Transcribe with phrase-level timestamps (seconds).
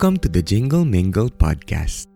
[0.00, 2.08] Welcome to the Jingle Mingle podcast.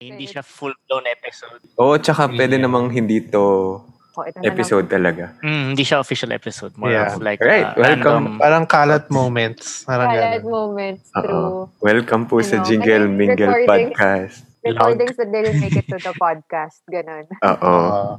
[0.00, 1.60] Hindi siya full-blown episode.
[1.76, 3.76] Oo, tsaka pwede namang hindi to
[4.16, 5.36] Oh, ito na episode talaga.
[5.44, 6.72] Mm, hindi siya official episode.
[6.80, 7.12] More Yeah.
[7.12, 8.32] of like Right, uh, welcome.
[8.32, 9.84] random- Parang kalat moments.
[9.84, 10.48] Parang Highlight gano'n.
[10.48, 13.52] moments through Welcome po sa Ano, Jingle ano yung Mingle?
[13.68, 14.36] Podcast.
[14.64, 16.80] recordings that didn't make it to the podcast.
[16.88, 17.28] Ganon.
[17.44, 17.60] Oo.
[17.60, 18.16] Oo.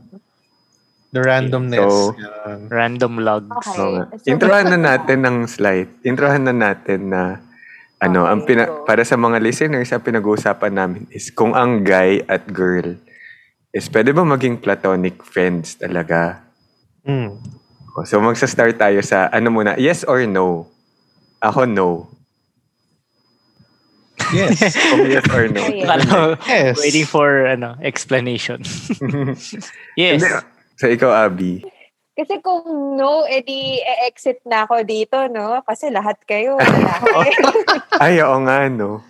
[1.10, 1.82] the randomness.
[1.82, 2.14] So,
[2.70, 3.50] random logs.
[3.66, 3.74] Okay.
[3.74, 4.22] Nga.
[4.22, 5.90] So, Introhan na natin ng slide.
[6.06, 7.42] Introhan na natin na
[8.02, 8.84] ano, ang Okay, pina- go.
[8.84, 12.98] para sa mga listeners, ang pinag-uusapan namin is kung ang guy at girl
[13.72, 16.44] is pwede ba maging platonic friends talaga?
[17.08, 17.40] Mm.
[18.04, 20.68] So magsa-start tayo sa ano muna, yes or no?
[21.40, 22.08] Ako no.
[24.32, 24.76] Yes.
[24.92, 25.60] Kung yes or no.
[25.60, 25.86] Yes.
[25.90, 26.76] Kala ko, yes.
[26.80, 28.64] waiting for ano explanation.
[30.00, 30.24] yes.
[30.24, 30.30] Hindi.
[30.80, 31.66] So ikaw, Abby.
[32.22, 32.62] Kasi kung
[32.94, 35.66] no, edi e-exit na ako dito, no?
[35.66, 37.34] Kasi lahat kayo, lalaki.
[38.04, 39.02] Ay, oo nga, no.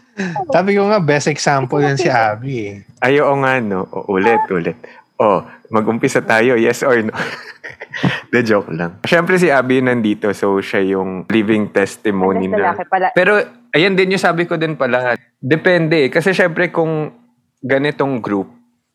[0.47, 2.71] Sabi ko nga, best example yan si Abby.
[2.71, 2.75] eh.
[3.03, 3.83] Ay, oo nga, no.
[3.91, 4.79] O, ulit, ulit.
[5.19, 7.11] O, mag-umpisa tayo, yes or no?
[8.31, 9.03] The joke lang.
[9.03, 12.79] Siyempre si Abby nandito, so siya yung living testimony na.
[12.87, 13.11] pala.
[13.11, 13.43] Pero,
[13.75, 15.19] ayan din yung sabi ko din pala.
[15.35, 16.07] Depende.
[16.07, 16.09] eh.
[16.09, 17.11] Kasi syempre kung
[17.59, 18.47] ganitong group,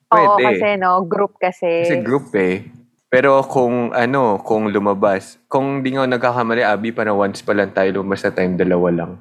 [0.09, 0.57] Oo, pwede.
[0.57, 1.85] kasi no, group kasi.
[1.85, 2.65] Kasi group eh.
[3.17, 8.05] Pero kung ano, kung lumabas, kung di nga nagkakamali, Abby, parang once pa lang tayo
[8.05, 9.13] lumabas na tayong dalawa lang.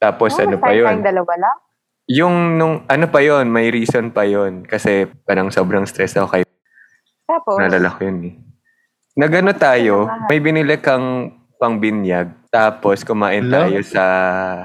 [0.00, 0.88] Tapos Oh, ano pa yun?
[0.88, 1.56] tayong dalawa lang?
[2.08, 6.48] Yung nung, ano pa yon may reason pa yon Kasi parang sobrang stress ako kay
[7.28, 8.34] Tapos, nalala ko yun eh.
[9.20, 13.68] Nagano tayo, may binili kang pangbinyag, tapos kumain Hello?
[13.68, 14.04] tayo sa...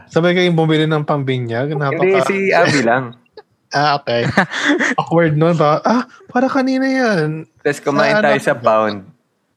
[0.07, 1.75] Sabay kayong bumili ng pambinyag.
[1.75, 1.99] Napaka...
[1.99, 3.19] Hindi, si Abby lang.
[3.73, 4.27] Ah, okay.
[5.01, 5.57] Awkward nun.
[5.57, 5.81] Ba?
[5.81, 7.49] Ah, para kanina yan.
[7.63, 8.45] Tapos kumain Sa tayo ano?
[8.45, 8.97] sa pound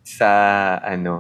[0.09, 0.31] sa
[0.81, 1.15] ano,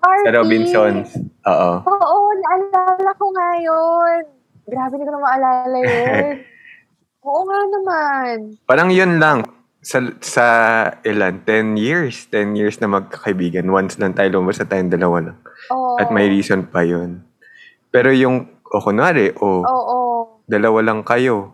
[0.00, 0.24] Party!
[0.24, 1.06] sa Robinsons.
[1.44, 1.70] Oo.
[1.84, 4.18] Oo, naalala ko nga yun.
[4.64, 6.32] Grabe, hindi ko na maalala yun.
[7.28, 8.36] Oo nga naman.
[8.64, 9.44] Parang yun lang.
[9.82, 10.46] Sa, sa
[11.02, 11.42] ilan?
[11.44, 12.26] 10 years.
[12.30, 13.66] 10 years na magkakaibigan.
[13.68, 15.38] Once lang tayo lumabas na tayong dalawa lang.
[15.70, 15.98] Oo.
[16.00, 17.22] At may reason pa yun.
[17.92, 19.96] Pero yung, o kunwari, o Oo.
[20.48, 21.52] dalawa lang kayo.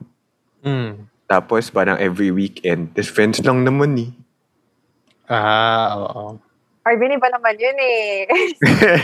[0.64, 1.06] Mm.
[1.28, 2.96] Tapos parang every weekend.
[2.96, 4.10] Tapos friends lang naman eh.
[5.28, 6.40] Ah, oo.
[6.88, 8.24] Arvin, iba naman yun eh.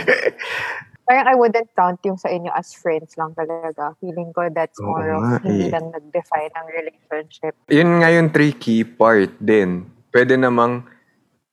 [1.05, 3.93] Parang I wouldn't count yung sa inyo as friends lang talaga.
[4.01, 5.73] Feeling ko that's Oo more of nga hindi eh.
[5.77, 7.53] lang nag-define ang relationship.
[7.69, 9.85] yun nga yung tricky part din.
[10.09, 10.81] Pwede namang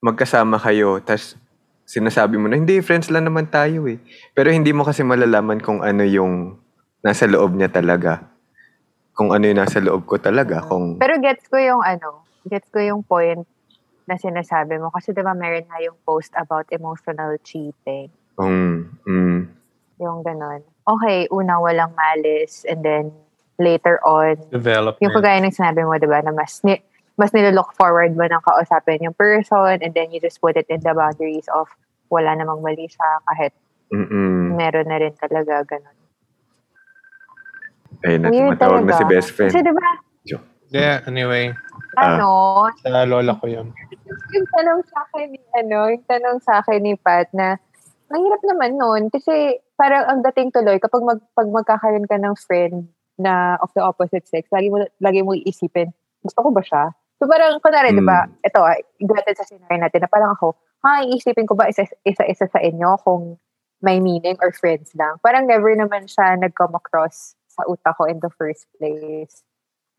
[0.01, 1.37] magkasama kayo, tas
[1.85, 4.01] sinasabi mo na, hindi, friends lang naman tayo eh.
[4.33, 6.57] Pero hindi mo kasi malalaman kung ano yung
[7.05, 8.32] nasa loob niya talaga.
[9.23, 10.67] Kung ano yung nasa loob ko talaga.
[10.67, 13.47] Kung, Pero gets ko yung ano, gets ko yung point
[14.11, 14.91] na sinasabi mo.
[14.91, 18.11] Kasi diba meron nga yung post about emotional cheating.
[18.35, 19.47] kung, mm,
[20.03, 20.67] Yung ganon.
[20.83, 23.15] Okay, una walang malice and then
[23.63, 24.99] later on, Development.
[24.99, 26.83] yung kagaya ng sinabi mo, diba, na mas, ni,
[27.15, 30.83] mas nilolook forward mo ng kausapin yung person and then you just put it in
[30.83, 31.71] the boundaries of
[32.11, 33.55] wala namang mali siya kahit
[33.95, 35.95] mm, meron na rin talaga ganon.
[38.03, 38.99] Ayun na, Weird tumatawag na talaga.
[38.99, 39.53] si best friend.
[39.53, 39.89] Kasi diba,
[40.73, 41.53] Yeah, anyway.
[42.01, 42.17] Ah.
[42.17, 42.29] ano,
[42.81, 43.77] Sa lola ko yun.
[44.33, 47.61] yung tanong sa akin ni, ano, yung tanong sa akin ni Pat na,
[48.09, 52.89] mahirap naman nun kasi parang ang dating tuloy kapag mag, pag magkakaroon ka ng friend
[53.21, 55.93] na of the opposite sex, lagi mo, lagi mo iisipin,
[56.25, 56.97] gusto ko ba siya?
[57.21, 57.99] So parang, kunwari, Mm.
[58.01, 61.69] di ba, ito, ah, granted sa scenario natin na parang ako, ha, iisipin ko ba
[61.69, 63.37] isa, isa-isa sa inyo kung
[63.85, 65.21] may meaning or friends lang.
[65.21, 67.37] Parang never naman siya nag-come across
[67.69, 69.43] utak ko in the first place.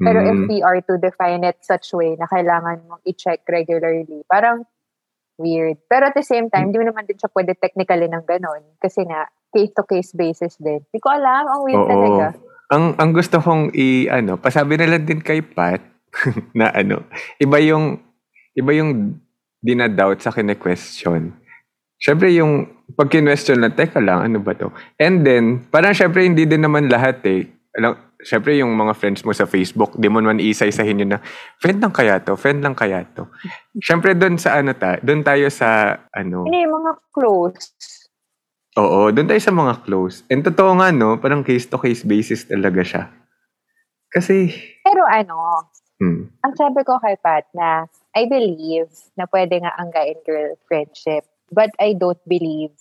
[0.02, 4.26] Pero if Mm, we are to define it such way na kailangan mong i-check regularly,
[4.28, 4.66] parang
[5.38, 5.78] weird.
[5.88, 8.64] Pero at the same time, di mo naman din siya pwede technically ng ganon.
[8.82, 10.82] Kasi nga, case-to-case basis din.
[10.82, 11.90] Hindi ko alam, ang weird Oo.
[11.90, 12.26] talaga.
[12.74, 15.84] Ang ang gusto kong i ano, pasabi na lang din kay Pat
[16.58, 17.06] na ano,
[17.38, 18.02] iba yung
[18.58, 19.22] iba yung
[19.62, 21.38] dinadoubt sa kine-question.
[22.04, 22.68] Syempre yung
[23.00, 24.76] pag question lang, teka lang, ano ba to?
[25.00, 27.48] And then, parang syempre hindi din naman lahat eh.
[27.80, 31.24] Alam, syempre yung mga friends mo sa Facebook, di mo naman isa-isahin yun na,
[31.64, 33.24] friend lang kaya to, friend lang kaya to.
[33.80, 37.72] Syempre doon sa ano ta, doon tayo sa ano, Hindi, mga close.
[38.76, 40.28] oo, doon tayo sa mga close.
[40.28, 43.04] And totoo nga no, parang case-to-case basis talaga siya.
[44.12, 44.52] Kasi,
[44.84, 45.72] Pero ano,
[46.04, 50.22] hmm, ang sabi ko kay Pat na, I believe na pwede nga ang guy and
[50.28, 51.26] girl friendship.
[51.54, 52.74] But I don't believe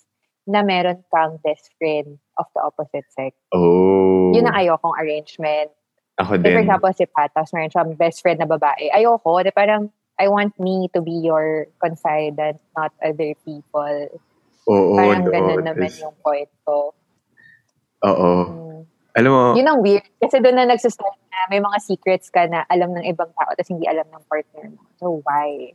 [0.43, 3.37] na meron kang best friend of the opposite sex.
[3.53, 4.33] Oh.
[4.33, 5.71] Yun ang ayokong arrangement.
[6.19, 6.65] Ako Like, for din.
[6.67, 8.91] example, si Pat, tapos meron siyang best friend na babae.
[8.91, 9.39] Ayoko.
[9.41, 9.87] Di parang,
[10.19, 13.97] I want me to be your confidant, not other people.
[14.69, 15.33] Oo, parang doon.
[15.33, 16.93] ganun naman yung point ko.
[18.03, 18.31] Oo.
[18.45, 18.79] Mm.
[19.13, 20.05] Alam mo, Yun ang weird.
[20.17, 23.69] Kasi doon na nagsistart na may mga secrets ka na alam ng ibang tao tapos
[23.69, 24.81] hindi alam ng partner mo.
[24.97, 25.71] So, why?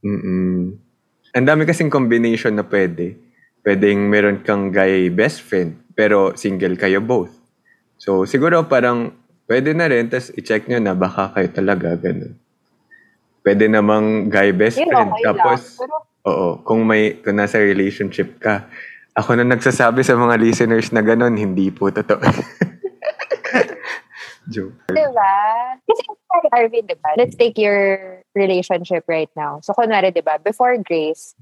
[0.00, 0.80] mm
[1.30, 3.14] Ang dami kasing combination na pwede.
[3.62, 7.30] Pwedeng meron kang guy best friend, pero single kayo both.
[8.00, 9.14] So, siguro parang
[9.46, 12.34] pwede na rin, tapos i-check nyo na baka kayo talaga ganun.
[13.46, 15.10] Pwede namang guy best Yun, friend.
[15.12, 15.78] okay Tapos, lang.
[15.78, 15.94] Pero,
[16.26, 18.66] oo, kung may, kung nasa relationship ka,
[19.14, 22.22] ako na nagsasabi sa mga listeners na ganun, hindi po totoo.
[24.48, 24.72] Joke.
[24.88, 25.34] diba?
[25.84, 27.10] Kasi kay Arvin, diba?
[27.18, 29.60] Let's take your relationship right now.
[29.60, 30.40] So, kunwari, diba?
[30.40, 31.36] Before Grace,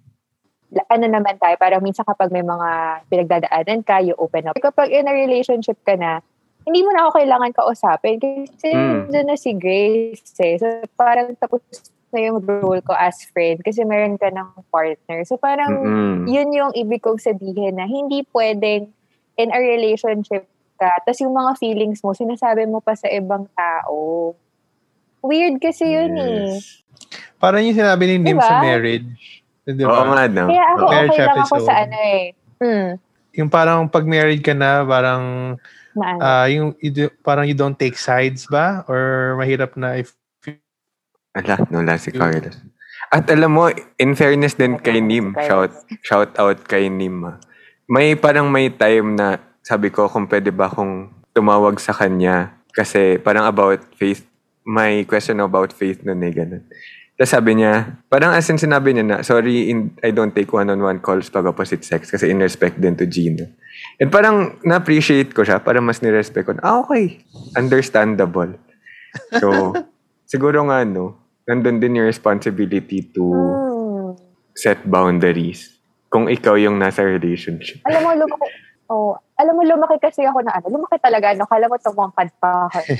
[0.91, 4.59] ano naman tayo, parang minsan kapag may mga pinagdadaanan ka, you open up.
[4.59, 6.21] Kapag in a relationship ka na,
[6.69, 9.09] hindi mo na ako kailangan kausapin kasi Mm.
[9.09, 10.61] doon na si Grace eh.
[10.61, 10.67] So,
[11.01, 11.65] parang tapos
[12.13, 15.25] na yung role ko as friend kasi meron ka ng partner.
[15.25, 16.17] So, parang Mm-mm.
[16.29, 18.93] yun yung ibig kong sabihin na hindi pwedeng
[19.41, 20.45] in a relationship
[20.79, 24.33] ka, tapos yung mga feelings mo, sinasabi mo pa sa ibang tao.
[25.21, 26.55] Weird kasi yun eh.
[26.55, 26.87] Yes.
[27.37, 28.47] Parang yung sinabi ni Nim Diba?
[28.47, 29.43] sa marriage.
[29.63, 30.03] Di Oo ba?
[30.09, 30.47] nga, no?
[30.47, 30.91] Kaya ako, Oo.
[30.91, 31.67] Marriage okay lang ako episode.
[31.67, 32.25] sa ano eh.
[32.59, 32.89] Hmm,
[33.35, 35.23] Yung parang pag married ka na, parang
[35.95, 36.21] na ano.
[36.21, 38.83] ah yung you do- parang you don't take sides ba?
[38.87, 40.15] Or mahirap na if
[41.35, 42.59] Ala, nula si Carlos.
[43.09, 45.71] At alam mo, in fairness din kay Nim, shout,
[46.03, 47.23] shout out kay Nim.
[47.25, 47.39] ah.
[47.87, 53.21] May parang may time na sabi ko kung pwede ba akong tumawag sa kanya kasi
[53.21, 54.25] parang about faith,
[54.65, 56.65] may question about faith nun eh, ganun.
[57.13, 61.03] Tapos sabi niya, parang as in sinabi niya na, sorry, in, I don't take one-on-one
[61.03, 63.45] calls pag opposite sex kasi in respect din to Gino.
[63.99, 66.55] And parang na-appreciate ko siya, parang mas nirespect ko.
[66.55, 67.21] na, Ah, okay.
[67.53, 68.55] Understandable.
[69.37, 69.75] So,
[70.33, 74.15] siguro nga, no, nandun din yung responsibility to Hmm.
[74.55, 75.75] set boundaries
[76.09, 77.83] kung ikaw yung nasa relationship.
[77.85, 78.49] Alam mo, lumaki,
[78.89, 81.47] oh, alam mo, lumaki kasi ako na ano, lumaki talaga, no?
[81.47, 82.79] Kala mo tumangkad pa ako.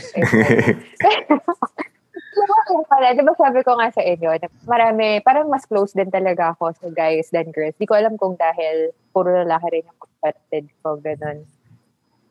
[2.39, 3.11] lumaki pala.
[3.11, 4.39] Di ba sabi ko nga sa inyo,
[4.71, 7.75] marami, parang mas close din talaga ako sa guys than girls.
[7.75, 11.43] Di ko alam kung dahil puro lalaki rin yung kapatid ko, ganun.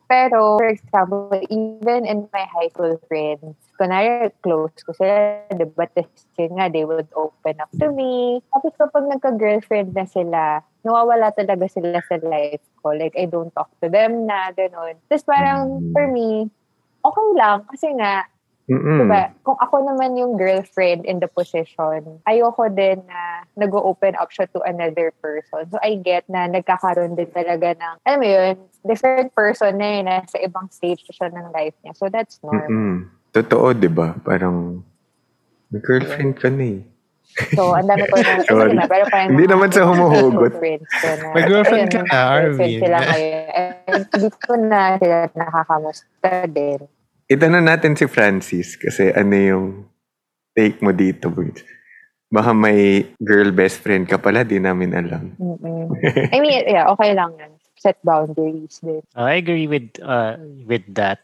[0.07, 5.83] Pero, for example, even in my high school friends, kunwari close ko sila, di ba,
[5.91, 8.39] tapos yun nga, they would open up to me.
[8.55, 12.95] Tapos kapag nagka-girlfriend na sila, nawawala talaga sila sa life ko.
[12.95, 14.95] Like, I don't talk to them na, ganun.
[15.11, 16.47] Tapos parang, for me,
[17.03, 17.67] okay lang.
[17.67, 18.23] Kasi nga,
[18.67, 19.07] Mm-mm.
[19.07, 19.31] Diba?
[19.47, 24.59] Kung ako naman yung girlfriend in the position, ayoko din na nag-open up siya to
[24.67, 25.71] another person.
[25.71, 30.11] So, I get na nagkakaroon din talaga ng, alam mo yun, different person na yun,
[30.11, 31.95] nasa ibang stage siya ng life niya.
[31.95, 32.67] So, that's normal.
[32.67, 32.95] Mm-mm.
[33.31, 34.19] Totoo, di ba?
[34.19, 34.83] Parang,
[35.71, 36.83] girlfriend ka na eh.
[37.53, 38.73] So, ang dami ko na, Sorry.
[38.73, 40.53] diba, pero parang Hindi naman sa humuhugot.
[40.57, 42.79] na, May girlfriend ka na, girlfriend Arvin.
[42.81, 43.45] Sila ngayon.
[43.53, 46.79] And hindi ko na sila nakakamusta din.
[47.27, 49.65] Itanong natin si Francis kasi ano yung
[50.57, 51.29] take mo dito.
[52.27, 55.35] Baka may girl best friend ka pala, di namin alam.
[55.37, 55.93] Mm-mm.
[56.33, 57.53] I mean, yeah, okay lang yan.
[57.77, 59.05] Set boundaries din.
[59.13, 61.21] I agree with uh, with that.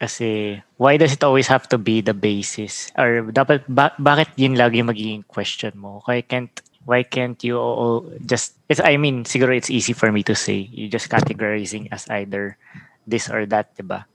[0.00, 2.88] Kasi why does it always have to be the basis?
[2.96, 6.00] Or dapat ba- bakit yun lagi magiging question mo?
[6.08, 6.48] Why can't
[6.88, 10.56] why can't you all just it's I mean siguro it's easy for me to say
[10.72, 12.56] you just categorizing as either
[13.04, 14.08] this or that, 'di ba?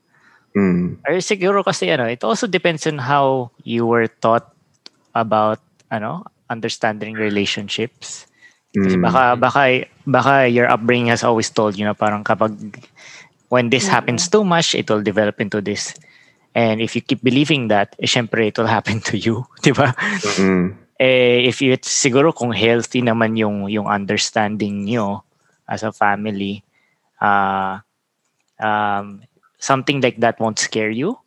[0.58, 1.06] Mm.
[1.06, 4.50] Or siguro kasi ano, it also depends on how you were taught
[5.13, 5.62] about
[5.94, 8.25] ano, understanding relationships.
[8.74, 9.06] Kasi Mm.
[9.06, 9.62] baka baka
[10.10, 12.58] baka your upbringing has always told you na parang kapag
[13.49, 15.93] when this happens too much, it will develop into this.
[16.55, 19.91] And if you keep believing that, eh, syempre it will happen to you, 'di ba?
[20.39, 20.75] Mm.
[20.95, 25.27] Eh if you siguro kung healthy naman yung yung understanding nyo
[25.67, 26.63] as a family,
[27.19, 27.81] uh,
[28.61, 29.19] um,
[29.59, 31.17] something like that won't scare you.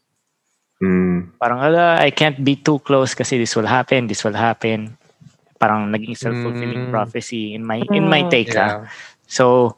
[0.81, 1.35] Mm.
[1.43, 4.95] Parang, ala, I can't be too close kasi this will happen, this will happen.
[5.59, 6.93] Parang naging self-fulfilling Mm.
[6.95, 8.31] prophecy in my in my Mm.
[8.31, 8.55] take.
[8.55, 8.87] ah.
[9.27, 9.75] So,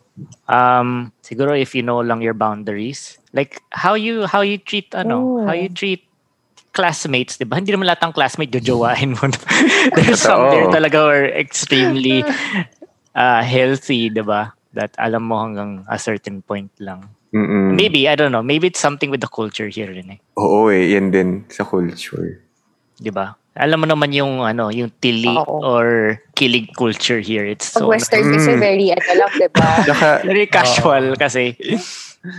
[0.49, 5.41] um, siguro if you know lang your boundaries, like how you how you treat ano,
[5.43, 5.47] Mm.
[5.47, 6.05] how you treat
[6.71, 7.59] classmates, 'di ba?
[7.59, 9.27] Hindi naman lahat ng classmate jojowain mo.
[9.97, 12.23] There's some there talaga are extremely
[13.19, 14.55] uh, healthy, 'di ba?
[14.71, 17.11] That alam mo hanggang a certain point lang.
[17.35, 17.75] Mm-mm.
[17.75, 20.21] Maybe, I don't know, maybe it's something with the culture here rin eh.
[20.39, 22.43] Oo eh, yan din sa culture.
[23.01, 23.40] 'di ba?
[23.53, 25.59] Alam mo naman yung ano, yung tili Oo.
[25.59, 27.43] or kilig culture here.
[27.43, 28.61] It's Pag so Western kasi Mm.
[28.61, 29.69] very, ano lang, diba?
[29.87, 31.59] Tsaka, very casual kasi.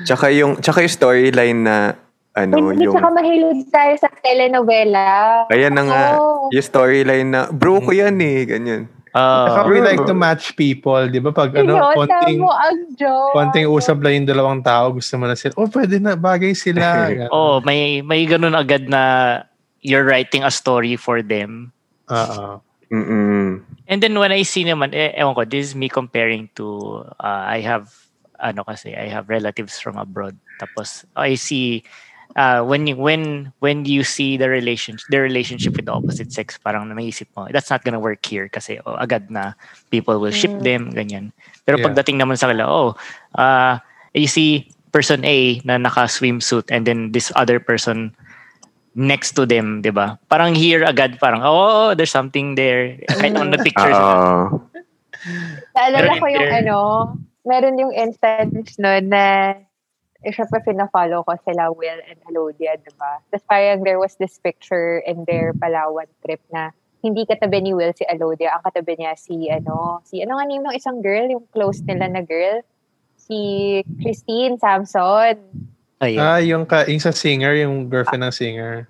[0.08, 2.00] tsaka yung, tsaka yung storyline na,
[2.32, 5.06] ano, Hindi, yung, tsaka mahilig tayo sa telenovela.
[5.46, 6.48] kaya na nga, Oo.
[6.48, 8.84] yung storyline na, bro ko yan eh, ganyan.
[9.12, 11.36] Saka Oh, we like to match people, di ba?
[11.36, 13.36] Pag ano, Ano, konting, mo ang joke.
[13.36, 16.80] konting usap lang yung dalawang tao, gusto mo na sila, oh, pwede na, bagay sila.
[17.12, 17.28] Ganun.
[17.28, 19.04] oh, may may ganun agad na
[19.82, 21.74] you're writing a story for them.
[22.10, 22.62] Oo.
[22.92, 23.64] Mm-mm.
[23.88, 27.44] And then when I see naman, eh, ewan ko, this is me comparing to, uh,
[27.48, 27.92] I have,
[28.40, 30.38] ano kasi, I have relatives from abroad.
[30.60, 31.84] Tapos, I see,
[32.36, 36.60] uh, when you, when, when you see the relationship, the relationship with the opposite sex,
[36.60, 39.54] parang naisip mo, that's not gonna work here kasi oh, agad na
[39.90, 40.64] people will ship Mm.
[40.64, 41.26] them, ganyan.
[41.66, 41.92] Pero Yeah.
[41.92, 42.96] pagdating naman sa kanila, oh,
[43.36, 43.80] uh,
[44.14, 48.12] you see person A na naka swimsuit and then this other person
[48.96, 50.20] next to them, 'di ba?
[50.28, 53.00] Parang here agad parang oh, there's something there.
[53.08, 53.96] Kahit on the pictures.
[53.96, 54.62] Oo.
[55.78, 56.78] Naalala ko yung there- ano,
[57.46, 59.56] meron yung instance no na
[60.22, 63.18] eh, syempre pina-follow ko sila Will and Alodia, di ba?
[63.34, 66.70] Tapos parang there was this picture in their Palawan trip na
[67.02, 70.62] hindi katabi ni Will si Alodia, ang katabi niya si ano, si ano nga name
[70.62, 72.62] ng isang girl, yung close nila na girl,
[73.18, 75.42] si Christine Samson.
[76.02, 76.20] Ayun.
[76.20, 78.90] Ah, yung, ka, yung sa singer, yung girlfriend ng singer.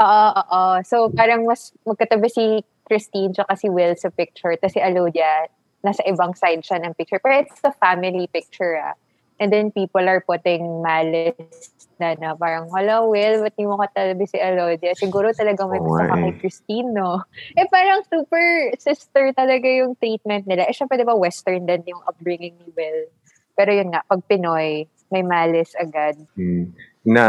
[0.00, 0.62] Oo, oo.
[0.88, 4.56] So, parang mas magkatabi si Christine tsaka si Will sa picture.
[4.56, 5.52] Tapos si Alodia,
[5.84, 7.20] nasa ibang side siya ng picture.
[7.20, 8.96] Pero it's a family picture, ah.
[9.40, 14.24] And then people are putting malice na na parang, hala, Will, ba't di mo katabi
[14.28, 14.96] si Alodia?
[14.96, 16.32] Siguro talaga may gusto ka kay.
[16.40, 17.24] Christine, no?
[17.60, 20.64] Eh, parang super sister talaga yung treatment nila.
[20.64, 23.08] Eh, syempre, di ba, western din yung upbringing ni Will.
[23.56, 26.16] Pero yun nga, pag Pinoy, may malice agad.
[26.38, 26.72] Mm.
[27.04, 27.24] Na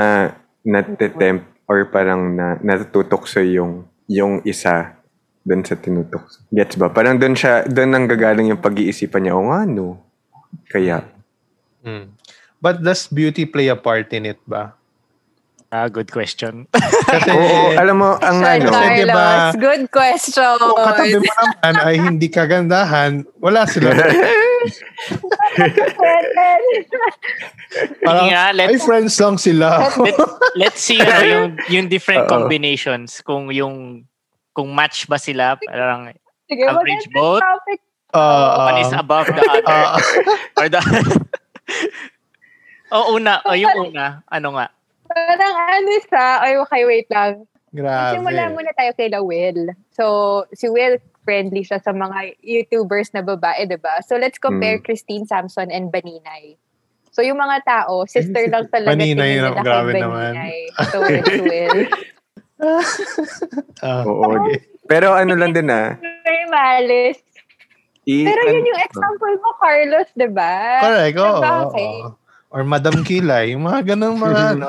[0.62, 4.98] natitempt or parang na natutokso yung yung isa
[5.42, 6.46] doon sa tinutokso.
[6.54, 6.94] Gets ba?
[6.94, 9.34] Parang doon siya, doon nang gagaling yung pag-iisipan niya.
[9.34, 9.98] O nga, no.
[10.70, 11.02] Kaya,
[11.82, 12.14] Mm.
[12.62, 14.78] But does beauty play a part in it ba?
[15.72, 16.68] Ah, good question.
[17.08, 20.60] Kasi, oo, alam mo, ang Sean ano, Carlos, diba, good question.
[20.60, 23.96] kung katabi mo naman ay hindi kagandahan, wala sila.
[28.06, 29.88] Parang, nga, let- ay friends lang sila.
[29.98, 30.16] Let,
[30.56, 32.32] let's see ano, yung yung different Oo.
[32.32, 34.04] combinations kung yung
[34.52, 36.12] kung match ba sila parang
[36.46, 37.80] Sige, Average topic.
[38.12, 39.96] Ah, one is above the other ah,
[40.60, 40.82] or the
[42.92, 44.68] Oh, una, oh, yung una, ano nga?
[45.08, 47.48] Parang ano siya, ay okay, wait lang.
[47.72, 48.20] grabe.
[48.20, 49.72] Simula muna tayo kay La Will.
[49.96, 50.04] So,
[50.52, 54.04] si Will, friendly siya sa mga YouTubers na babae, di ba?
[54.04, 54.84] So, let's compare Mm.
[54.84, 56.60] Christine Samson and Baninay.
[57.12, 60.32] So, yung mga tao, sister lang talaga tingin nila grabe naman.
[60.32, 60.58] Baninay.
[60.88, 61.80] So, it's Will.
[63.82, 64.48] Ah, oo.
[64.86, 67.20] Pero ano lang din ah, May malice.
[68.04, 70.80] i- Pero yun yung example mo, Carlos, di ba?
[70.80, 71.42] correct, oo.
[71.42, 71.92] Bakit?
[72.00, 72.10] oo.
[72.48, 74.68] Or Madam Kilay, yung mga ganang mga ano.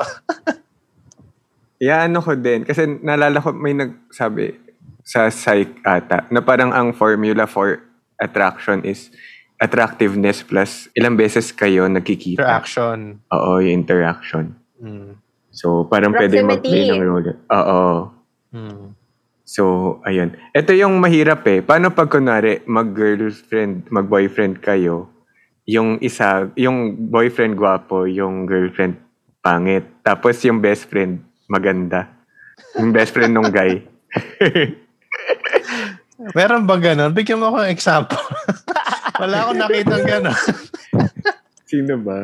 [1.77, 2.63] Yeah, ano ko din.
[2.63, 4.55] Kasi naalala ko may nagsabi
[5.03, 7.83] sa psych ata na parang ang formula for
[8.17, 9.11] attraction is
[9.63, 12.43] attractiveness plus ilang beses kayo nagkikita.
[12.43, 13.23] Interaction.
[13.31, 14.59] Oo, yung interaction.
[14.83, 15.15] Mm.
[15.55, 17.39] So, parang pwede mag-play ng role.
[17.47, 18.11] Oo.
[18.51, 18.91] Mm.
[19.47, 19.63] So,
[20.03, 20.35] ayun.
[20.51, 21.63] Ito yung mahirap eh.
[21.63, 25.07] Paano pag kunwari mag-girlfriend, mag-boyfriend kayo,
[25.63, 28.99] yung isa, yung boyfriend gwapo, yung girlfriend
[29.39, 32.11] pangit, tapos yung best friend maganda.
[32.75, 33.79] Yung best friend nung guy.
[36.37, 37.13] Meron ba ganun?
[37.13, 38.19] Bigyan mo ako ng example.
[39.23, 40.35] Wala akong nakita ganun.
[41.71, 42.19] Sino ba?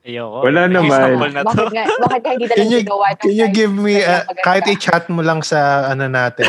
[0.00, 0.36] Ayoko.
[0.48, 0.86] Wala May naman.
[0.88, 1.46] example na to.
[1.50, 4.24] Bakit nga, bakit nga hindi na Can you, ginawa ng can you give me, uh,
[4.40, 6.48] kahit i-chat mo lang sa ano natin.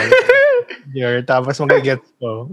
[0.98, 2.48] Your, tapos mag-get ko.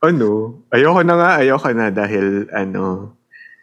[0.00, 0.56] Ano?
[0.72, 3.12] Ayoko na nga, ayoko na dahil ano.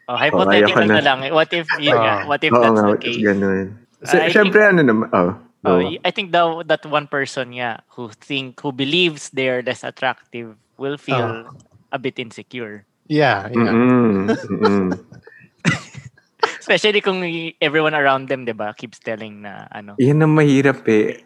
[0.06, 1.02] Oh, hypothetical ayoko na.
[1.02, 1.04] na.
[1.04, 1.18] lang.
[1.34, 2.30] What if, yun nga, Ah.
[2.30, 3.18] what if Oo that's nga, the case?
[3.18, 3.66] ganun.
[4.06, 5.34] So, I syempre ano naman, oh.
[5.66, 5.82] Oh.
[5.82, 10.96] I think the, that one person nga who think, who believes they're less attractive will
[10.96, 11.44] feel
[11.92, 12.86] a bit insecure.
[13.08, 13.72] Yeah, yeah.
[13.74, 14.94] Mm-mm.
[16.60, 17.24] Especially kung
[17.60, 21.24] everyone around them, di ba, keeps telling na, ano, Yan ang mahirap eh.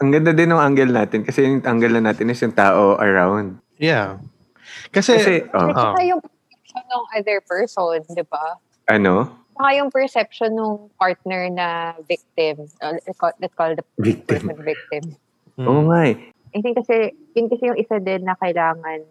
[0.00, 3.60] Ang ganda din ng angle natin kasi yung angle na natin is yung tao around.
[3.80, 4.20] Yeah.
[4.92, 8.56] Kasi, Kasi, oh, saka yung perception ng other person, di ba?
[8.88, 9.32] ano?
[9.56, 11.68] Saka yung perception ng partner na
[12.04, 12.64] victim.
[12.80, 14.48] Uh, let's, call, let's call the Victim.
[14.48, 15.02] person victim.
[15.56, 16.16] mm, Oo nga eh.
[16.50, 19.06] I think kasi, yun kasi yung isa din na kailangan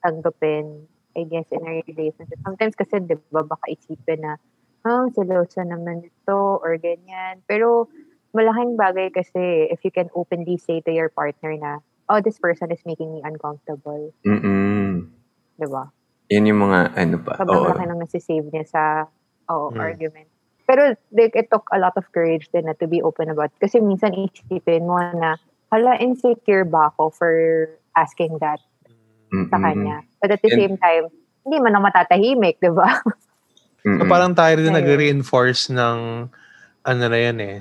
[0.00, 2.40] tanggapin, I guess, in a relationship.
[2.44, 4.40] Sometimes kasi, di ba, baka isipin na,
[4.84, 7.44] oh, selosa naman ito, or ganyan.
[7.48, 7.88] Pero,
[8.34, 11.78] malaking bagay kasi if you can openly say to your partner na,
[12.10, 14.12] oh, this person is making me uncomfortable.
[14.26, 15.08] Mm-mm.
[15.56, 15.88] Di ba?
[16.32, 17.38] Yan yung mga ano pa.
[17.38, 18.82] Sobrang laki nang nasisave niya sa
[19.52, 19.80] oo, Mm.
[19.80, 20.28] argument.
[20.64, 23.52] Pero like, it took a lot of courage din na to be open about.
[23.60, 25.36] Kasi minsan isipin mo na,
[25.74, 27.34] hala, insecure ba ako for
[27.92, 28.62] asking that
[29.50, 29.64] sa Mm-mm.
[29.64, 29.96] kanya?
[30.18, 31.10] But at the And- same time,
[31.42, 33.02] hindi man ako matatahimik, di ba?
[33.84, 35.96] So parang tayo rin nag-reinforce ng
[36.80, 37.56] ano na yan eh,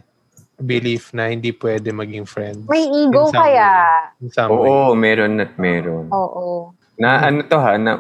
[0.56, 2.64] belief na hindi pwede maging friends.
[2.66, 3.72] May ego In some kaya.
[4.16, 4.22] way.
[4.22, 4.70] In some way.
[4.70, 6.08] Oo, meron at meron.
[6.08, 6.72] Oo.
[6.96, 8.00] Na ano to ha, na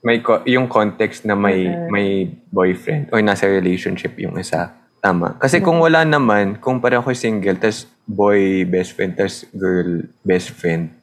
[0.00, 1.86] may ko- yung context na may Mhm.
[1.88, 2.08] may
[2.50, 4.74] boyfriend o nasa relationship yung isa.
[5.04, 5.36] Tama.
[5.36, 10.48] Kasi kung wala naman, kung parang ako single, tas boy best friend, tas girl best
[10.56, 10.96] friend,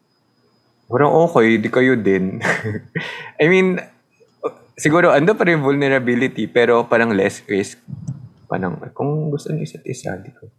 [0.89, 2.41] parang okay, di kayo din.
[3.41, 3.77] I mean,
[4.73, 7.77] siguro ando pa rin vulnerability, pero parang less risk.
[8.49, 10.49] Parang, kung gusto niyo isa't isa, di ko.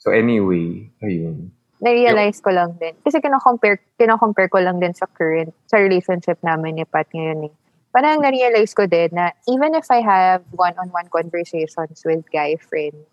[0.00, 1.52] So anyway, ayun.
[1.84, 2.96] Na-realize ko lang din.
[3.04, 7.54] Kasi kino-compare, kino-compare ko lang din sa current, sa relationship namin ni Pat ngayon eh.
[7.94, 13.06] Parang na-realize ko din na even if I have one-on-one conversations with guy friends,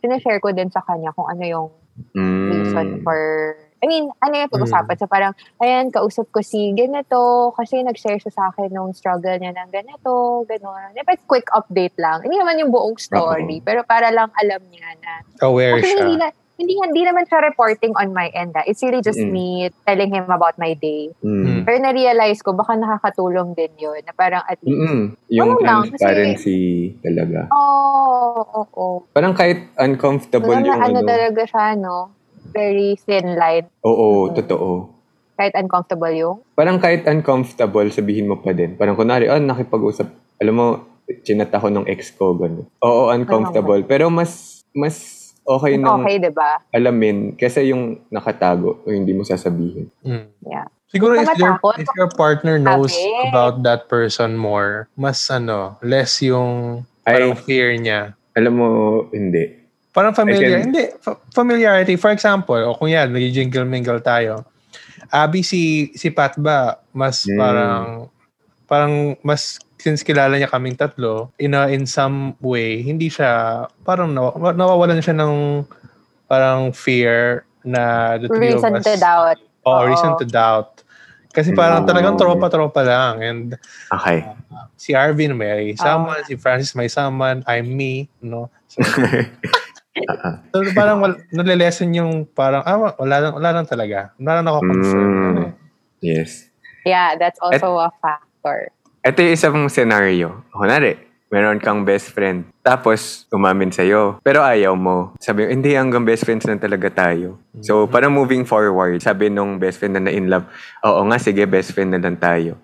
[0.00, 1.68] sinashare ko din sa kanya kung ano yung
[2.48, 3.04] reason Mm.
[3.04, 3.20] for
[3.82, 4.94] I mean, ano yung pag-usapan?
[4.94, 9.50] So parang, ayan, kausap ko si ganito kasi nag-share siya sa akin nung struggle niya
[9.50, 10.94] ng ganito, gano'n.
[10.94, 12.22] Dapat quick update lang.
[12.22, 13.66] Hindi naman yung buong story, Oo.
[13.66, 16.30] pero para lang alam niya na Aware Actually, hindi, siya.
[16.30, 18.54] na, hindi, hindi naman siya reporting on my end.
[18.54, 18.62] ah.
[18.62, 19.30] It's really just Mm.
[19.30, 19.46] me
[19.82, 21.10] telling him about my day.
[21.18, 21.62] Mm.
[21.62, 23.98] Pero na-realize ko, baka nakakatulong din yun.
[24.00, 25.02] Na parang at least, Mm-mm.
[25.28, 26.60] Yung Ano lang, kasi- transparency
[26.98, 27.50] talaga.
[27.50, 28.86] oh, oo, oo.
[29.10, 31.08] Parang kahit uncomfortable Wala yung ano ano.
[31.08, 32.14] talaga siya, no?
[32.48, 33.66] Very thin line.
[33.82, 34.34] Oo, Mm.
[34.36, 34.70] totoo.
[35.32, 36.38] Kahit uncomfortable yung.
[36.52, 38.76] Parang kahit uncomfortable, sabihin mo pa din.
[38.76, 40.06] Parang kunwari, ah, nakipag-usap.
[40.38, 40.66] Alam mo,
[41.22, 42.68] chinat ako ng ex ko, gano'n.
[42.78, 43.82] Oo, uncomfortable.
[43.82, 46.58] Pero mas, mas okay nang Okay, di ba?
[46.70, 49.90] alamin kasi yung nakatago o hindi mo sasabihin.
[50.00, 50.26] Mm.
[50.44, 50.66] Yeah.
[50.86, 53.28] Siguro if your, if your partner knows Sabi.
[53.28, 57.16] about that person more, mas ano, less yung Ay.
[57.16, 58.12] parang fear niya.
[58.32, 58.68] Alam mo,
[59.08, 59.56] hindi.
[59.90, 60.60] Parang familiar.
[60.60, 60.84] Can- Hindi.
[61.00, 61.96] fa- familiarity.
[61.96, 64.44] For example, o kung yan, nag-jingle-mingle tayo.
[65.08, 67.36] Abi, si, si Pat ba, mas Mm.
[67.36, 67.84] parang,
[68.64, 74.14] parang mas, since kilala niya kaming tatlo, in, a, in some way, hindi siya, parang
[74.14, 75.66] naw, nawawalan siya ng
[76.30, 78.86] parang fear na the three Reason of us.
[78.86, 79.38] to doubt.
[79.66, 79.90] Oh, Oo.
[79.90, 80.86] reason to doubt.
[81.34, 81.88] Kasi parang Mm.
[81.90, 83.14] talagang tropa-tropa lang.
[83.18, 83.46] And
[83.90, 84.22] Okay.
[84.78, 88.46] si Arvin may someone, si Francis may someone, I'm me, no?
[88.70, 94.14] So, Ah, So, parang wal, nalilesen yung parang, ah, wala lang, wala lang talaga.
[94.16, 95.04] Wala lang ako-confirm.
[95.04, 95.26] Mm.
[95.26, 95.52] Ano eh.
[96.00, 96.48] yes.
[96.84, 98.72] Yeah, that's also a factor.
[99.02, 100.46] Ito yung isang scenario.
[100.54, 100.94] Kunwari,
[101.26, 102.46] meron kang best friend.
[102.62, 104.22] Tapos, umamin sa'yo.
[104.22, 105.10] Pero ayaw mo.
[105.18, 107.34] Sabi mo, hindi, hanggang best friends na talaga tayo.
[107.66, 110.46] So, parang moving forward, sabi nung best friend na na-in love,
[110.86, 112.54] oo nga, sige, best friend na lang tayo.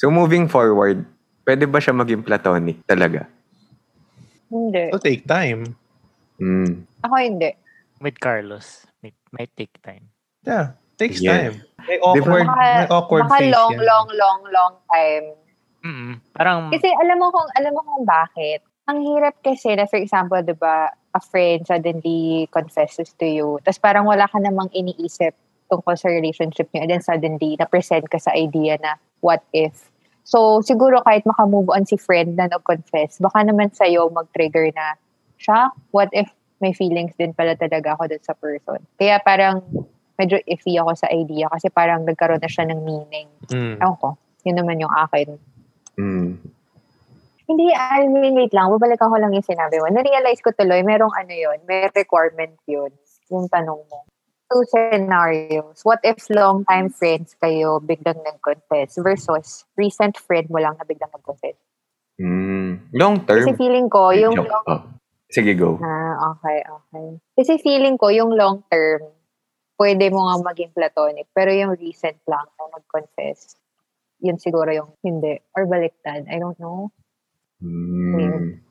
[0.00, 1.04] So, moving forward,
[1.44, 3.28] pwede ba siya maging platonic talaga?
[4.48, 4.88] Hindi.
[4.88, 5.76] So, take time.
[6.40, 6.88] Mm.
[7.04, 7.52] Ako hindi.
[8.00, 10.08] With Carlos, might, might take time.
[10.48, 11.52] Yeah, takes Yeah.
[11.52, 11.54] time.
[11.84, 13.84] May awkward, Baka, may awkward baka phase long, yan.
[13.84, 15.26] long, long, long time.
[15.84, 16.16] Mm-mm.
[16.32, 18.64] Parang, Kasi alam mo kung alam mo kung bakit.
[18.88, 23.48] Ang hirap kasi na for example, 'di ba, a friend suddenly confesses to you.
[23.62, 25.36] Tapos parang wala ka namang iniisip
[25.68, 29.88] tungkol sa relationship niyo and then suddenly na-present ka sa idea na what if.
[30.24, 34.96] So siguro kahit makamove on si friend na nag-confess, baka naman sa'yo mag-trigger na,
[35.36, 36.28] shock, what if
[36.60, 38.80] may feelings din pala talaga ako dun sa person.
[38.96, 39.60] Kaya parang
[40.16, 43.28] medyo iffy ako sa idea kasi parang nagkaroon na siya ng meaning.
[43.52, 43.80] Mm.
[43.84, 44.08] Ewan ko,
[44.48, 45.36] yun naman yung akin.
[45.98, 46.40] Mm.
[47.44, 48.72] Hindi, I mean, wait lang.
[48.72, 49.86] Babalikan ko lang yung sinabi mo.
[49.92, 52.88] Na-realize ko tuloy, merong ano yun, may requirement yun.
[53.28, 53.98] Yung tanong mo.
[54.48, 55.84] Two scenarios.
[55.84, 61.56] What if long-time friends kayo biglang nag-confess versus recent friend mo lang na biglang nag-confess?
[62.16, 62.80] Mm.
[62.96, 63.44] Long term.
[63.44, 64.64] Kasi feeling ko, yung long...
[64.64, 64.82] Oh.
[65.28, 65.76] Sige, go.
[65.82, 67.06] Ah, okay, okay.
[67.34, 69.02] Kasi feeling ko, yung long term,
[69.76, 71.26] pwede mo nga maging platonic.
[71.34, 73.58] Pero yung recent lang na nag-confess,
[74.24, 75.36] yun siguro yung hindi.
[75.52, 76.24] Or baliktad.
[76.32, 76.88] I don't know.
[77.60, 78.64] Mm.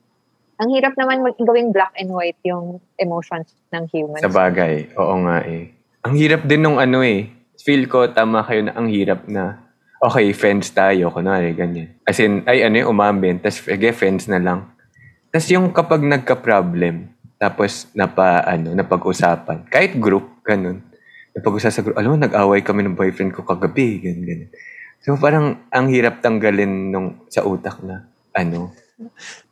[0.58, 4.22] Ang hirap naman mag- gawing black and white yung emotions ng humans.
[4.22, 4.90] Sa bagay.
[4.98, 5.70] Oo nga eh.
[6.02, 7.30] Ang hirap din nung ano eh.
[7.62, 9.64] Feel ko tama kayo na ang hirap na
[10.04, 11.08] okay, friends tayo.
[11.08, 11.96] Kunwari, ganyan.
[12.04, 13.40] As in, ay ano yung umamin.
[13.40, 14.68] Tapos, okay, friends na lang.
[15.32, 19.66] Tapos yung kapag nagka-problem, tapos napa, ano, napag-usapan.
[19.72, 20.84] Kahit group, ganun.
[21.34, 21.96] Napag-usapan sa group.
[21.98, 23.98] Alam mo, nag-away kami ng boyfriend ko kagabi.
[24.04, 24.50] Ganun, ganun.
[25.04, 28.72] So parang ang hirap tanggalin nung sa utak na, ano,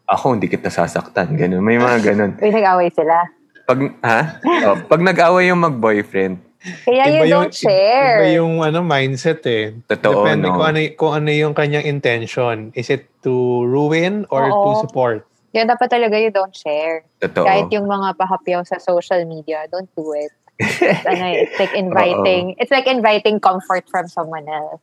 [0.08, 1.36] ako hindi kita sasaktan.
[1.36, 1.60] Ganun.
[1.60, 2.32] May mga ganun.
[2.42, 3.28] Uy, nag-away sila.
[3.68, 4.20] Pag, ha?
[4.64, 6.40] Oh, pag nag-away yung mag-boyfriend,
[6.86, 8.22] Kaya you don't share.
[8.22, 9.76] Iba yung ano, mindset eh.
[9.90, 10.56] Totoo, Depende no?
[10.56, 12.70] kung, ano, kung ano yung kanyang intention.
[12.72, 14.54] Is it to ruin or Oo.
[14.78, 15.26] to support?
[15.52, 17.04] Yan dapat talaga you don't share.
[17.20, 17.44] totoo.
[17.44, 20.32] Kahit yung mga pahapyaw sa social media, don't do it.
[21.10, 24.80] ano, eh, it's like inviting, it's like inviting comfort from someone else.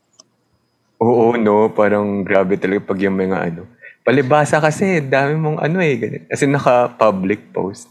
[0.99, 1.71] Oo, no.
[1.71, 3.63] Parang grabe talaga pag yung mga ano.
[4.03, 5.95] Palibasa kasi, dami mong ano eh.
[5.95, 6.23] Ganun.
[6.27, 7.87] As in, naka-public post.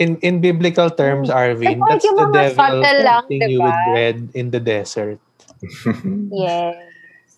[0.00, 3.66] In in biblical terms, Arvin, Like, that's the devil lang, tempting you diba?
[3.68, 5.20] with bread in the desert.
[6.32, 6.76] Yes.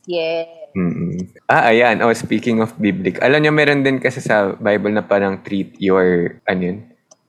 [0.06, 0.46] Yes.
[0.72, 1.28] Mm-mm.
[1.50, 2.00] Ah, ayan.
[2.00, 3.20] Oh, speaking of biblical.
[3.20, 6.78] Alam niyo, meron din kasi sa Bible na parang treat your, ano yun?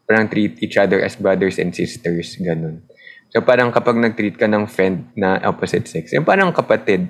[0.06, 2.38] Parang treat each other as brothers and sisters.
[2.40, 2.86] Ganun.
[3.34, 7.10] So, parang kapag nag-treat ka ng friend na opposite sex, yung parang kapatid,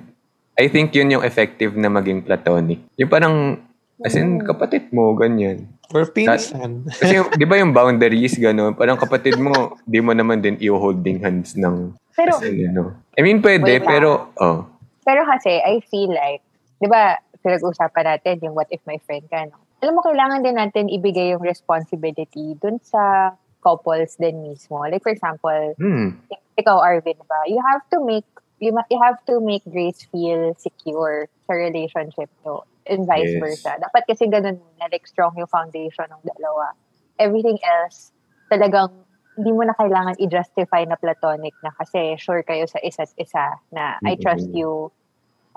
[0.54, 2.78] I think yun yung effective na maging platonic.
[2.94, 3.58] Yung parang,
[4.00, 5.66] as in, kapatid mo, ganyan.
[5.90, 6.86] Or pinsan.
[6.86, 8.78] Kasi, yung- di ba yung boundaries, gano'n?
[8.78, 12.94] Parang kapatid mo, di mo naman din i-holding hands ng, Pero, as in, ano.
[13.18, 14.66] I mean, pwede, pero, oh.
[15.02, 16.42] pero kasi, I feel like,
[16.78, 19.58] di ba, pinag-usapan natin yung what if my friend ka, no?
[19.82, 24.80] Alam mo, kailangan din natin ibigay yung responsibility dun sa couples din mismo.
[24.86, 26.16] Like, for example, Hmm.
[26.56, 27.44] ikaw, Arvin, ba?
[27.50, 28.24] You have to make
[28.60, 33.40] you you have to make Grace feel secure sa relationship to and vice Yes.
[33.40, 33.70] versa.
[33.80, 36.76] Dapat kasi ganun muna, like strong yung foundation ng dalawa.
[37.16, 38.12] Everything else,
[38.52, 38.92] talagang
[39.34, 43.98] hindi mo na kailangan i-justify na platonic na kasi sure kayo sa isa't isa na
[44.06, 44.92] I trust you,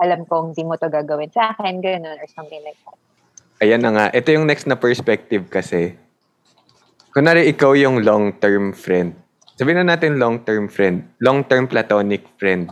[0.02, 2.98] alam kong hindi mo to gagawin sa akin, ganun, or something like that.
[3.62, 4.06] Ayan na nga.
[4.14, 5.94] Ito yung next na perspective kasi.
[7.14, 9.14] Kunwari, ikaw yung long-term friend.
[9.58, 11.02] Sabihin na natin long-term friend.
[11.18, 12.70] Long-term platonic friend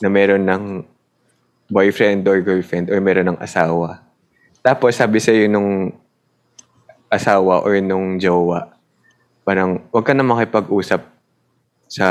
[0.00, 0.64] na meron ng
[1.70, 4.02] boyfriend or girlfriend or meron ng asawa.
[4.62, 5.94] Tapos sabi sa'yo nung
[7.06, 8.74] asawa or nung jowa,
[9.46, 11.06] parang wag ka na makipag-usap
[11.86, 12.06] sa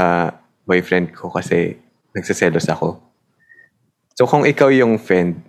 [0.63, 1.77] boyfriend ko kasi
[2.15, 2.99] nagsaselos ako.
[4.15, 5.43] So kung ikaw yung friend,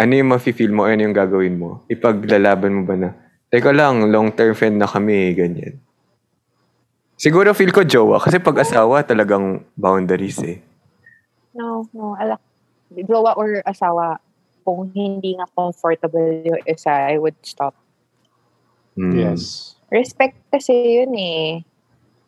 [0.00, 1.84] ano yung mafe-feel mo, ano yung gagawin mo?
[1.92, 3.12] Ipaglalaban mo ba na,
[3.52, 5.76] teka lang, long-term friend na kami, ganyan.
[7.20, 10.64] Siguro feel ko jowa, kasi pag asawa, talagang boundaries eh.
[11.52, 12.40] No, no, ala.
[12.96, 14.16] Jowa or asawa,
[14.64, 17.76] kung hindi nga comfortable yung isa, I would stop.
[18.96, 19.12] Mm.
[19.12, 19.76] Yes.
[19.92, 21.60] Respect kasi yun eh.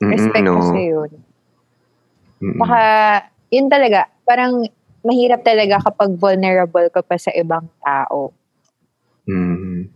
[0.04, 0.60] Mm-mm, Respect no.
[0.60, 1.10] kasi yun.
[2.44, 2.60] Mm-mm.
[2.60, 2.80] Baka,
[3.48, 4.66] yun talaga, parang
[5.02, 8.28] mahirap talaga kapag vulnerable ka pa sa ibang tao.
[9.24, 9.88] Mm.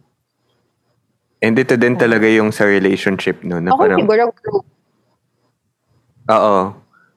[1.45, 3.61] And ito din talaga yung sa relationship, no?
[3.61, 4.66] Na Ako parang, siguro group.
[6.31, 6.75] Oo,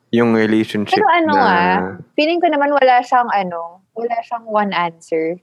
[0.09, 1.79] yung relationship Pero ano na, ah,
[2.17, 5.37] feeling ko naman wala siyang ano, wala siyang one answer.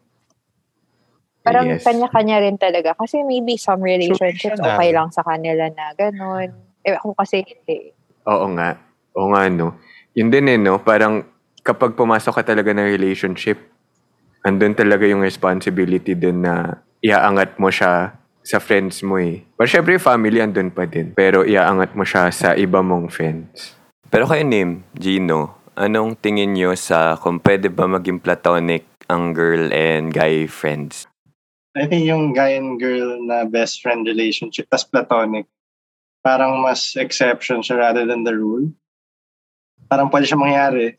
[1.46, 1.86] Parang Yes.
[1.86, 2.98] kanya-kanya rin talaga.
[2.98, 6.50] Kasi maybe some relationships Sure, okay lang sa kanila na ganun.
[6.82, 7.94] Eh, ako kasi hindi.
[8.26, 8.74] Oo nga.
[9.14, 9.78] Oo nga, no?
[10.18, 10.82] Yun din eh, no?
[10.82, 11.22] Parang
[11.62, 13.62] kapag pumasok ka talaga ng relationship,
[14.42, 18.10] andun talaga yung responsibility din na iaangat mo siya
[18.46, 19.42] sa friends mo eh.
[19.58, 21.10] Pero syempre, family andun pa din.
[21.18, 23.74] Pero iaangat mo siya sa iba mong friends.
[24.06, 29.74] Pero kayo, Nim, Gino, anong tingin nyo sa kung pwede ba maging platonic ang girl
[29.74, 31.10] and guy friends?
[31.74, 35.50] I think yung guy and girl na best friend relationship, tas platonic,
[36.22, 38.70] parang mas exception siya rather than the rule.
[39.90, 40.96] Parang pwede siya mangyari.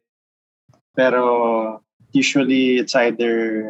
[0.91, 1.23] Pero
[2.11, 3.63] usually it's either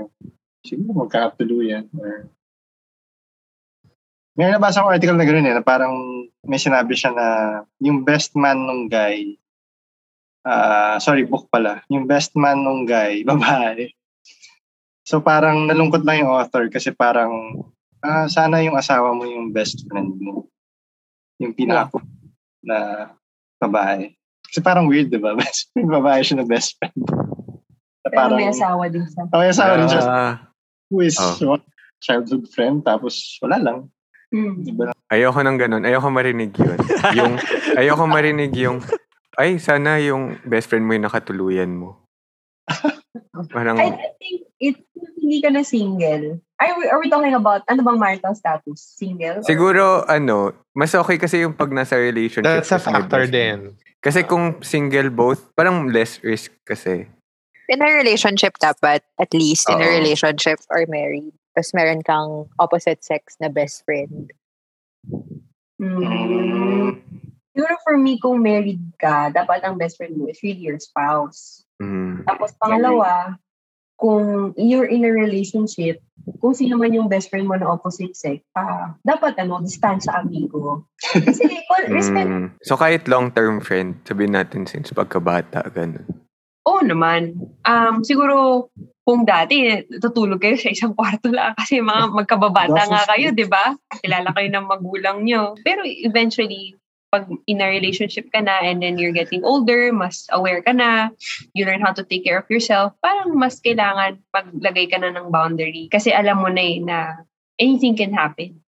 [0.66, 2.28] siguro magkakatuluyan or
[4.38, 5.94] may nabasa ko article na gano'n eh, na parang
[6.46, 7.28] may sinabi siya na
[7.82, 9.34] yung best man nung guy,
[10.46, 13.92] ah sorry, book pala, yung best man nung guy, babae,
[15.08, 17.32] So parang nalungkot lang yung author kasi parang
[18.04, 20.52] ah, sana yung asawa mo yung best friend mo.
[21.40, 22.04] Yung pinaka
[22.60, 23.08] na
[23.56, 24.12] babae.
[24.52, 25.32] Kasi parang weird, di ba?
[25.40, 27.00] Best friend, babae siya na best friend.
[28.04, 29.24] Na Pero may asawa din siya.
[29.32, 30.04] Oh, may asawa rin siya.
[30.04, 30.36] Ah,
[30.92, 31.56] Who is Oh.
[31.56, 31.64] what?
[32.04, 33.80] childhood friend, tapos wala lang.
[34.28, 34.60] Hmm.
[34.60, 34.92] Di ba?
[35.08, 35.84] ayoko ng ganun.
[35.88, 36.78] Ayoko marinig yun.
[37.16, 37.34] yung,
[37.80, 38.84] ayoko marinig yung,
[39.40, 42.04] ay, sana yung best friend mo yung nakatuluyan mo.
[43.56, 44.82] Parang, I, think it's
[45.28, 46.40] hindi ka na single.
[46.58, 48.80] Are we, are we talking about ano bang marital status?
[48.96, 49.44] Single?
[49.44, 52.48] or- Siguro, ano, mas okay kasi yung pag nasa relationship.
[52.48, 53.76] That's a factor din.
[54.00, 57.12] Kasi kung single both, parang less risk kasi.
[57.68, 61.36] In a relationship dapat, at least in a relationship or married.
[61.58, 64.30] Tapos meron kang opposite sex na best friend.
[65.82, 67.02] Hmm.
[67.50, 71.66] Siguro for me, kung married ka, dapat ang best friend mo is really your spouse.
[71.82, 72.30] Mm.
[72.30, 73.42] Tapos pangalawa,
[73.98, 75.98] kung you're in a relationship,
[76.38, 80.86] kung sino man yung best friend mo na opposite sex, ah, dapat ano, distansya amigo.
[81.02, 81.42] Kasi
[81.74, 82.54] kung respect, Mm.
[82.62, 86.06] So kahit long-term friend, sabihin natin since pagkabata, ganun.
[86.68, 87.42] oo naman.
[87.66, 88.70] Um, siguro,
[89.08, 93.72] kung dati, tutulog kayo sa isang kwarto lang kasi mga magkababata nga kayo, di ba?
[94.04, 95.56] Kilala kayo ng magulang nyo.
[95.64, 96.76] Pero eventually,
[97.08, 101.08] pag in a relationship ka na and then you're getting older, mas aware ka na,
[101.56, 105.32] you learn how to take care of yourself, parang mas kailangan maglagay ka na ng
[105.32, 105.88] boundary.
[105.88, 106.98] Kasi alam mo na eh na
[107.56, 108.60] anything can happen.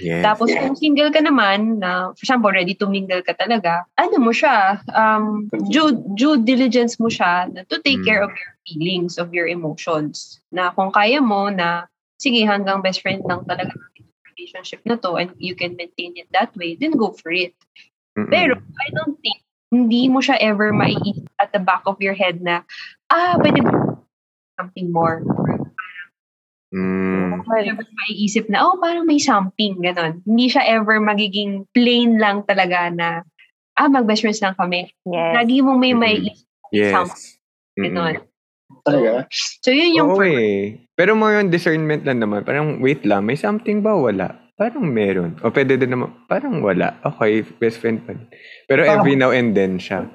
[0.00, 0.24] Yes.
[0.24, 4.32] Tapos kung single ka naman, na for example, ready to mingle ka talaga, ano mo
[4.32, 8.08] siya, um, due, due diligence mo siya na to take Mm.
[8.08, 10.40] care of your feelings, of your emotions.
[10.52, 11.88] Na kung kaya mo na,
[12.20, 13.72] sige, hanggang best friend lang talaga
[14.36, 17.52] relationship na to and you can maintain it that way, then go for it.
[18.16, 18.28] Mm-mm.
[18.28, 22.40] Pero I don't think hindi mo siya ever maiisip at the back of your head
[22.42, 22.64] na,
[23.08, 24.00] ah, pwede ba
[24.60, 25.24] something more?
[26.70, 27.42] Mm.
[27.50, 30.22] Well, Never maiisip na, oh, parang may something, ganon.
[30.22, 33.26] Hindi siya ever magiging plain lang talaga na,
[33.74, 34.86] ah, mag-best friends lang kami.
[35.02, 35.34] yes.
[35.34, 36.00] Lagi mong may Mhm.
[36.00, 36.94] maiisip, Yes.
[37.74, 38.22] ganon.
[38.86, 39.26] Talaga?
[39.66, 40.78] So, yun yung Oo eh.
[40.94, 42.46] Pero more on discernment lang naman.
[42.46, 43.98] Parang, wait lang, may something ba?
[43.98, 44.38] Wala.
[44.54, 45.40] Parang meron.
[45.42, 47.02] O pwede din naman, parang wala.
[47.02, 48.14] Okay, best friend pa.
[48.70, 50.06] Pero Parang- every now and then siya.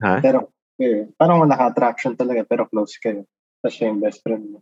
[0.00, 0.20] Ha?
[0.20, 3.24] Pero, eh, parang naka-attraction talaga, pero close kayo.
[3.70, 4.58] Siya yung best friend mo.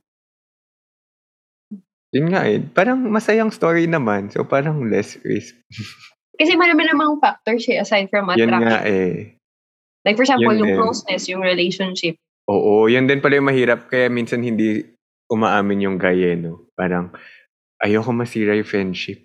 [2.14, 2.62] Yun nga eh.
[2.62, 4.30] Parang masayang story naman.
[4.30, 5.58] So parang less risk.
[6.38, 8.66] Kasi marami namang factors eh, aside from Yun attraction.
[8.66, 9.38] nga eh.
[10.02, 10.78] Like for example, Yun yung din.
[10.82, 12.18] closeness, yung relationship.
[12.50, 13.88] Oo, yun din pala yung mahirap.
[13.88, 14.84] Kaya minsan hindi
[15.30, 16.68] umaamin yung guy eh, no?
[16.76, 17.14] Parang,
[17.80, 19.24] ayoko masira yung friendship.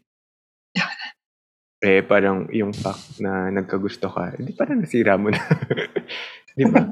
[1.86, 5.40] eh, parang yung fact na nagkagusto ka, hindi parang nasira mo na.
[6.58, 6.84] Di ba?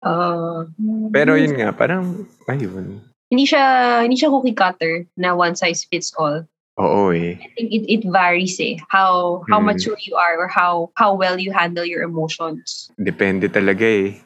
[0.00, 0.64] Uh,
[1.12, 3.04] Pero yun nga, parang, ayun.
[3.30, 6.42] hindi siya hindi siya cookie cutter na one size fits all.
[6.80, 7.36] Oo eh.
[7.38, 9.70] I think it, it varies eh how how Hmm.
[9.70, 12.88] mature you are or how how well you handle your emotions.
[12.96, 14.18] Depende talaga eh.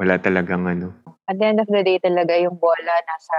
[0.00, 0.96] Wala talagang ano.
[1.30, 3.38] At the end of the day talaga yung bola nasa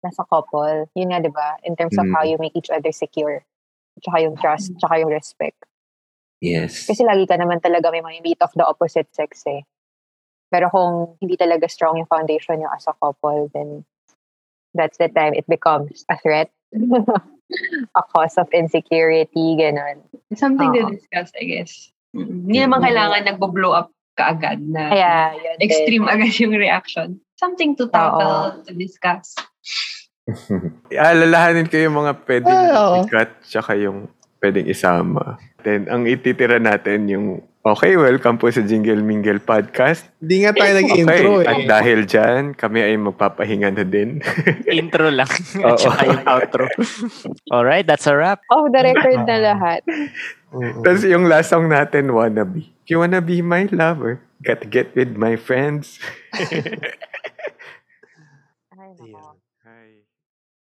[0.00, 0.88] nasa couple.
[0.96, 1.60] Yun nga, di ba?
[1.66, 2.14] In terms of Mm.
[2.16, 3.44] how you make each other secure.
[4.00, 5.60] Tsaka yung trust, tsaka yung respect.
[6.40, 6.88] Yes.
[6.88, 9.60] Kasi lagi ka naman talaga may mga meet of the opposite sex eh.
[10.50, 13.86] Pero kung hindi talaga strong yung foundation yung as a couple, then
[14.74, 16.50] that's the time it becomes a threat.
[17.98, 20.02] a cause of insecurity, ganun.
[20.34, 20.90] Something to Oo.
[20.94, 21.72] discuss, I guess.
[22.14, 25.66] Mm, Hindi naman kailangan nagbo-blow up kaagad na Kaya, yun din.
[25.66, 27.08] extreme agad yung reaction.
[27.38, 29.34] Something to tackle, to discuss.
[30.92, 33.02] Alalahanin ko yung mga pwedeng oo.
[33.02, 34.10] i-cut tsaka yung
[34.42, 35.40] pwedeng isama.
[35.62, 37.26] Then, ang ititira natin yung
[37.60, 40.08] Okay, welcome po sa Jingle Mingle Podcast.
[40.16, 41.68] Hindi nga tayo Okay, nag-intro at eh.
[41.68, 44.24] dahil dyan, kami ay magpapahinga na din.
[44.80, 45.28] Intro lang.
[45.60, 46.64] At saka yung outro.
[47.52, 48.40] Alright, that's a wrap.
[48.48, 49.84] Off the record na lahat.
[50.80, 52.72] Tapos yung last song natin, Wanna Be.
[52.88, 56.00] If you wanna be my lover, gotta get with my friends.